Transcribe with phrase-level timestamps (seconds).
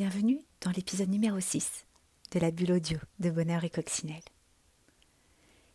[0.00, 1.84] Bienvenue dans l'épisode numéro 6
[2.30, 4.22] de la bulle audio de Bonheur et Coccinelle.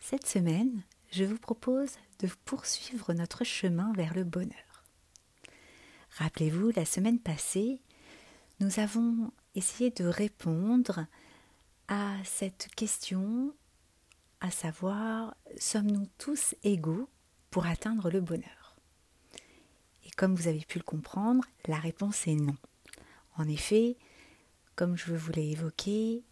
[0.00, 1.90] Cette semaine, je vous propose
[2.20, 4.86] de poursuivre notre chemin vers le bonheur.
[6.12, 7.82] Rappelez-vous, la semaine passée,
[8.58, 11.04] nous avons essayé de répondre
[11.88, 13.54] à cette question,
[14.40, 17.10] à savoir, sommes-nous tous égaux
[17.50, 18.76] pour atteindre le bonheur?
[20.06, 22.56] Et comme vous avez pu le comprendre, la réponse est non.
[23.36, 23.98] En effet,
[24.76, 26.22] comme je vous l'ai évoqué,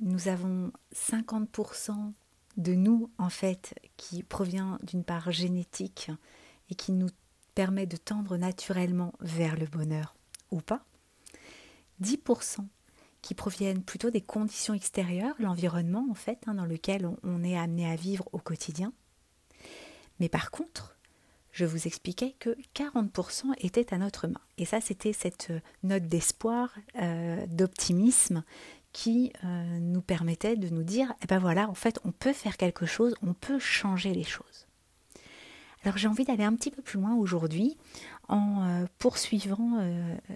[0.00, 2.12] nous avons 50%
[2.56, 6.10] de nous, en fait, qui provient d'une part génétique
[6.70, 7.08] et qui nous
[7.54, 10.14] permet de tendre naturellement vers le bonheur
[10.50, 10.84] ou pas.
[12.02, 12.66] 10%
[13.22, 17.90] qui proviennent plutôt des conditions extérieures, l'environnement en fait, hein, dans lequel on est amené
[17.90, 18.92] à vivre au quotidien.
[20.20, 20.96] Mais par contre,
[21.52, 24.40] je vous expliquais que 40% étaient à notre main.
[24.58, 28.44] Et ça, c'était cette note d'espoir, euh, d'optimisme
[28.92, 32.56] qui euh, nous permettait de nous dire, eh ben voilà, en fait, on peut faire
[32.56, 34.66] quelque chose, on peut changer les choses.
[35.82, 37.78] Alors j'ai envie d'aller un petit peu plus loin aujourd'hui
[38.28, 39.78] en euh, poursuivant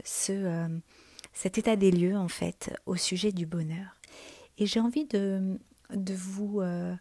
[0.04, 0.70] ce,
[1.34, 3.96] cet état des lieux, en fait, au sujet du bonheur.
[4.56, 5.58] Et j'ai envie de,
[5.90, 6.94] vous euh,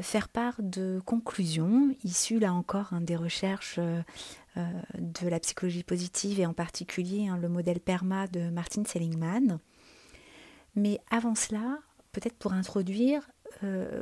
[0.00, 4.02] faire part de conclusions issues là encore hein, des recherches euh,
[4.56, 4.64] euh,
[4.98, 9.58] de la psychologie positive et en particulier hein, le modèle PERMA de Martin Seligman.
[10.74, 11.78] Mais avant cela,
[12.12, 13.30] peut-être pour introduire,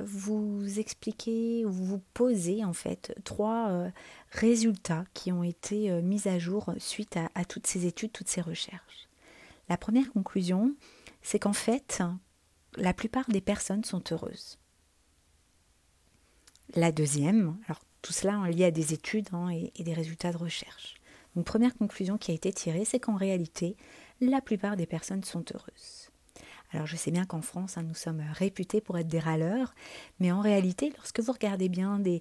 [0.05, 3.89] vous expliquer ou vous poser en fait trois
[4.33, 9.09] résultats qui ont été mis à jour suite à toutes ces études, toutes ces recherches.
[9.69, 10.75] La première conclusion,
[11.23, 12.03] c'est qu'en fait,
[12.77, 14.59] la plupart des personnes sont heureuses.
[16.73, 20.37] La deuxième, alors tout cela en lié à des études hein, et, des résultats de
[20.37, 20.95] recherche.
[21.37, 23.77] Une première conclusion qui a été tirée, c'est qu'en réalité,
[24.21, 26.11] la plupart des personnes sont heureuses.
[26.73, 29.75] Alors je sais bien qu'en France, hein, nous sommes réputés pour être des râleurs,
[30.19, 32.21] mais en réalité, lorsque vous regardez bien des,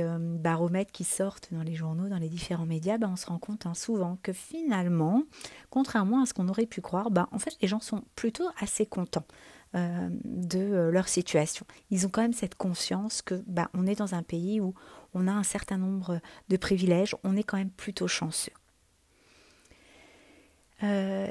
[0.00, 3.38] euh, baromètres qui sortent dans les journaux, dans les différents médias, ben, on se rend
[3.38, 5.24] compte hein, souvent que finalement,
[5.70, 8.86] contrairement à ce qu'on aurait pu croire, ben, en fait les gens sont plutôt assez
[8.86, 9.26] contents.
[9.74, 11.66] Euh, de euh, leur situation.
[11.90, 14.74] Ils ont quand même cette conscience que bah, on est dans un pays où
[15.12, 18.52] on a un certain nombre de privilèges, on est quand même plutôt chanceux.
[20.82, 21.28] Euh,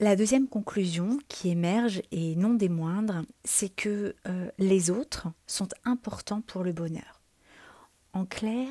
[0.00, 4.14] la deuxième conclusion qui émerge, et non des moindres, c'est que
[4.58, 7.22] les autres sont importants pour le bonheur.
[8.12, 8.68] En clair,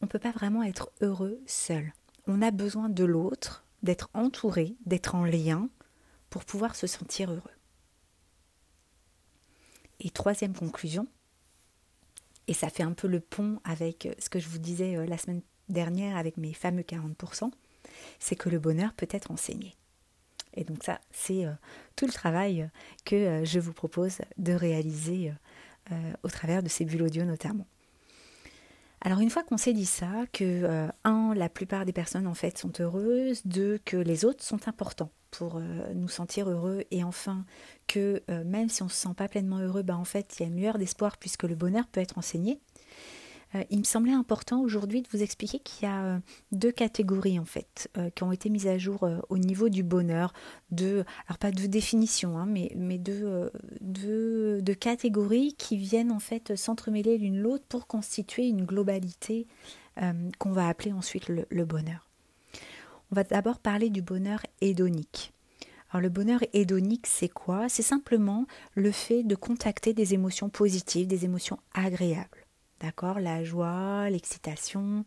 [0.00, 1.92] on ne peut pas vraiment être heureux seul.
[2.26, 5.68] On a besoin de l'autre, d'être entouré, d'être en lien
[6.28, 7.57] pour pouvoir se sentir heureux.
[10.00, 11.06] Et troisième conclusion,
[12.48, 15.06] et ça fait un peu le pont avec euh, ce que je vous disais euh,
[15.06, 17.50] la semaine dernière avec mes fameux 40%,
[18.18, 19.74] c'est que le bonheur peut être enseigné.
[20.54, 21.52] Et donc ça, c'est euh,
[21.94, 22.68] tout le travail
[23.04, 25.32] que je vous propose de réaliser
[26.22, 27.66] au travers de ces bulles audio notamment.
[29.00, 32.58] Alors une fois qu'on s'est dit ça, que un, la plupart des personnes en fait
[32.58, 37.44] sont heureuses, deux, que les autres sont importants pour euh, nous sentir heureux et enfin
[37.86, 40.42] que euh, même si on ne se sent pas pleinement heureux, bah, en fait il
[40.42, 42.60] y a une lueur d'espoir puisque le bonheur peut être enseigné.
[43.54, 46.20] Euh, il me semblait important aujourd'hui de vous expliquer qu'il y a
[46.52, 50.34] deux catégories en fait qui ont été mises à jour au niveau du bonheur,
[50.70, 53.50] de, alors pas de définition, hein, mais, mais de,
[54.74, 59.46] catégories qui viennent en fait s'entremêler l'une l'autre pour constituer une globalité
[60.38, 62.07] qu'on va appeler ensuite le bonheur.
[63.10, 65.32] On va d'abord parler du bonheur hédonique.
[65.90, 67.68] Alors le bonheur hédonique, c'est quoi?
[67.70, 72.46] C'est simplement le fait de contacter des émotions positives, des émotions agréables.
[72.80, 73.18] D'accord?
[73.18, 75.06] La joie, l'excitation,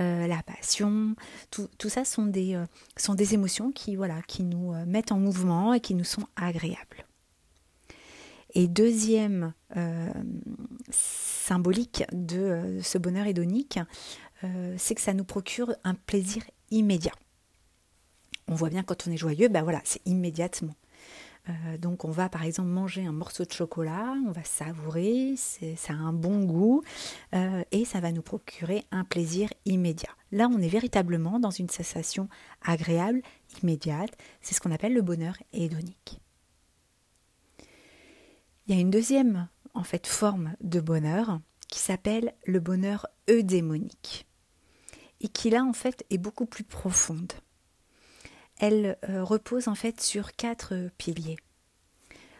[0.00, 1.16] euh, la passion,
[1.50, 2.64] tout, ça sont des, euh,
[2.96, 6.26] sont des émotions qui, voilà, qui nous euh, mettent en mouvement et qui nous sont
[6.36, 7.06] agréables.
[8.54, 9.54] Et deuxième
[10.90, 13.78] symbolique de ce bonheur hédonique,
[14.76, 17.14] c'est que ça nous procure un plaisir immédiat.
[18.48, 20.74] On voit bien quand on est joyeux, ben voilà, c'est immédiatement.
[21.48, 25.92] Euh, donc on va par exemple manger un morceau de chocolat, on va savourer, ça
[25.92, 26.82] a un bon goût
[27.34, 30.10] euh, et ça va nous procurer un plaisir immédiat.
[30.30, 32.28] Là on est véritablement dans une sensation
[32.64, 33.22] agréable,
[33.60, 36.20] immédiate, c'est ce qu'on appelle le bonheur hédonique.
[38.66, 44.28] Il y a une deuxième en fait forme de bonheur qui s'appelle le bonheur eudémonique
[45.20, 47.32] et qui là en fait est beaucoup plus profonde
[48.62, 51.36] elle euh, repose en fait sur quatre piliers.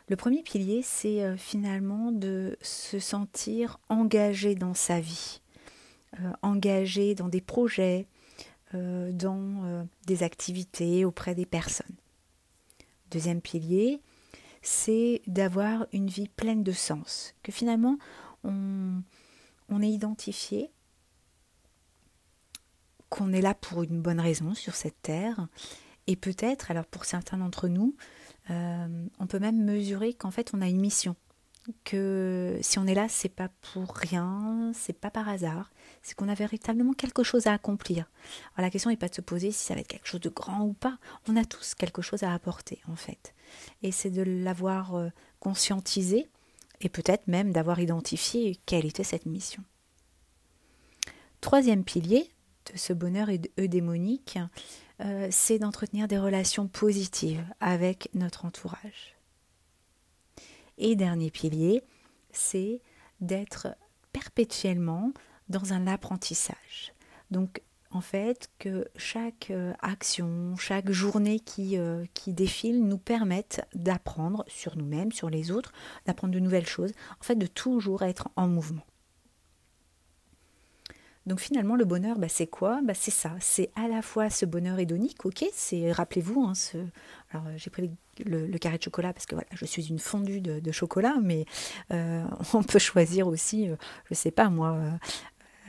[0.09, 5.41] Le premier pilier, c'est euh, finalement de se sentir engagé dans sa vie,
[6.21, 8.07] euh, engagé dans des projets,
[8.73, 11.95] dans des activités auprès des personnes.
[13.11, 14.01] Deuxième pilier,
[14.63, 17.99] c'est d'avoir une vie pleine de sens, que finalement
[18.45, 19.03] on
[19.83, 20.71] est identifié,
[23.11, 25.49] qu'on est là pour une bonne raison sur cette terre,
[26.07, 27.95] et peut-être, alors pour certains d'entre nous,
[28.51, 31.17] euh, on peut même mesurer qu'en fait on a une mission,
[31.85, 35.71] que si on est là, c'est pas pour rien, c'est pas par hasard,
[36.03, 38.11] c'est qu'on a véritablement quelque chose à accomplir.
[38.55, 40.29] Alors la question n'est pas de se poser si ça va être quelque chose de
[40.29, 40.99] grand ou pas.
[41.29, 43.35] On a tous quelque chose à apporter en fait,
[43.83, 45.09] et c'est de l'avoir euh,
[45.39, 46.29] conscientisé
[46.81, 49.63] et peut-être même d'avoir identifié quelle était cette mission.
[51.41, 52.29] Troisième pilier
[52.73, 53.29] de ce bonheur
[53.59, 54.39] eudémonique,
[55.05, 59.17] euh, c'est d'entretenir des relations positives avec notre entourage.
[60.79, 61.83] Et dernier pilier,
[62.33, 62.81] c'est
[63.21, 63.69] d'être
[64.13, 65.13] perpétuellement
[65.49, 66.93] dans un apprentissage.
[67.31, 73.67] Donc en fait que chaque euh, action, chaque journée qui, euh, qui défile nous permette
[73.75, 75.73] d'apprendre sur nous-mêmes, sur les autres,
[76.07, 78.85] d'apprendre de nouvelles choses, en fait de toujours être en mouvement.
[81.27, 82.81] Donc finalement, le bonheur, bah, c'est quoi?
[82.83, 83.33] Bah, C'est ça.
[83.41, 86.53] C'est à la fois ce bonheur hédonique, ok C'est rappelez-vous, hein,
[87.31, 87.91] alors j'ai pris
[88.25, 91.45] le, carré de chocolat parce que voilà, je suis une fondue de, chocolat, mais
[91.93, 92.25] euh,
[92.55, 93.75] on peut choisir aussi, je
[94.11, 94.79] je sais pas moi,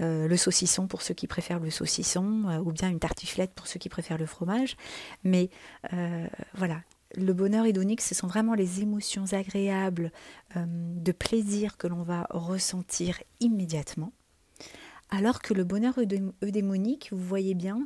[0.01, 3.67] euh, le saucisson pour ceux qui préfèrent le saucisson, euh, ou bien une tartiflette pour
[3.67, 4.75] ceux qui préfèrent le fromage.
[5.23, 5.49] Mais
[5.93, 6.81] euh, voilà,
[7.15, 10.11] le bonheur hédonique, ce sont vraiment les émotions agréables
[10.55, 14.11] de plaisir que l'on va ressentir immédiatement.
[15.15, 15.99] Alors que le bonheur
[16.41, 17.85] eudémonique, vous voyez bien,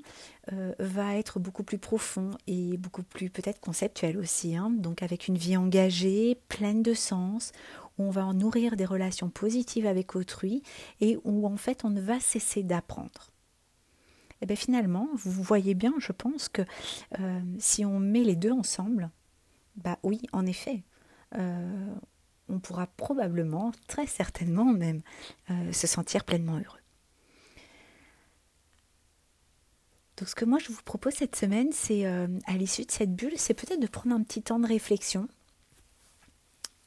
[0.79, 4.55] va être beaucoup plus profond et beaucoup plus peut-être conceptuel aussi.
[4.55, 4.69] Hein.
[4.69, 7.51] donc avec une vie engagée, pleine de sens,
[7.97, 10.63] où on va en nourrir des relations positives avec autrui
[11.01, 13.31] et où en fait on ne va cesser d'apprendre.
[14.39, 16.61] Et eh bien finalement, vous voyez bien, je pense que
[17.19, 19.09] euh, si on met les deux ensemble,
[19.77, 20.83] bah oui, en effet,
[21.35, 21.95] euh,
[22.47, 25.01] on pourra probablement, très certainement même,
[25.49, 26.86] euh, se sentir pleinement heureux.
[30.17, 33.33] Donc ce que moi je vous propose cette semaine, c'est à l'issue de cette bulle,
[33.37, 35.27] c'est peut-être de prendre un petit temps de réflexion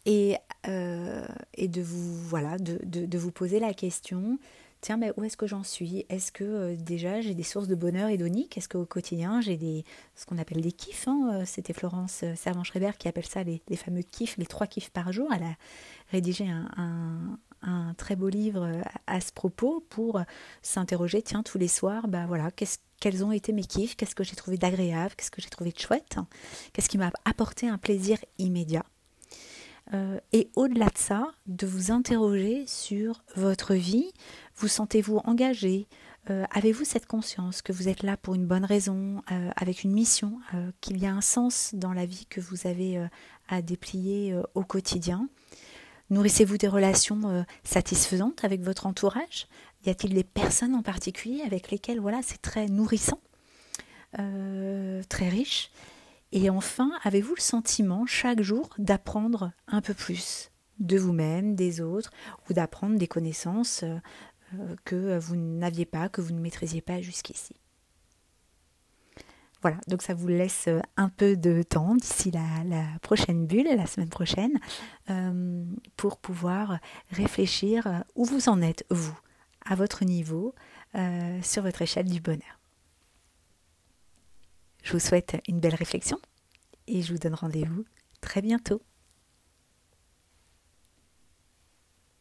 [0.06, 0.36] et,
[0.68, 4.38] euh, et de vous voilà de, vous poser la question
[4.80, 6.06] tiens mais où est-ce que j'en suis?
[6.08, 9.84] Est-ce que euh, déjà j'ai des sources de bonheur hédonique est-ce qu'au quotidien j'ai des
[10.16, 14.02] ce qu'on appelle des kiffs hein, euh, c'était Florence Servan-Schreiber qui appelle ça les, fameux
[14.02, 15.28] kiffs les trois kiffs par jour.
[15.34, 15.54] Elle a
[16.10, 18.68] rédigé un, un très beau livre
[19.06, 20.20] à ce propos pour
[20.62, 24.22] s'interroger tiens tous les soirs bah voilà qu'est-ce quels ont été mes kiffs, qu'est-ce que
[24.22, 26.18] j'ai trouvé d'agréable, qu'est-ce que j'ai trouvé de chouette,
[26.72, 28.84] qu'est-ce qui m'a apporté un plaisir immédiat.
[29.92, 34.12] Euh, et au-delà de ça, de vous interroger sur votre vie.
[34.54, 35.88] Vous sentez-vous engagé
[36.28, 39.92] euh, Avez-vous cette conscience que vous êtes là pour une bonne raison, euh, avec une
[39.92, 40.38] mission,
[40.80, 43.04] qu'il y a un sens dans la vie que vous avez
[43.48, 45.28] à déplier au quotidien?
[46.10, 49.46] Nourrissez-vous des relations satisfaisantes avec votre entourage?
[49.86, 53.20] Y a-t-il des personnes en particulier avec lesquelles voilà, c'est très nourrissant,
[54.12, 55.70] très riche?
[56.32, 62.10] Et enfin, avez-vous le sentiment chaque jour d'apprendre un peu plus de vous-même, des autres,
[62.48, 67.54] ou d'apprendre des connaissances euh, que vous n'aviez pas, que vous ne maîtrisiez pas jusqu'ici?
[69.62, 74.08] Voilà, donc ça vous laisse un peu de temps d'ici la, prochaine bulle, la semaine
[74.08, 74.58] prochaine,
[75.10, 75.64] euh,
[75.96, 76.78] pour pouvoir
[77.10, 79.18] réfléchir où vous en êtes, vous,
[79.64, 80.54] à votre niveau,
[80.96, 82.58] euh, sur votre échelle du bonheur.
[84.82, 86.18] Je vous souhaite une belle réflexion
[86.86, 87.84] et je vous donne rendez-vous
[88.20, 88.82] très bientôt.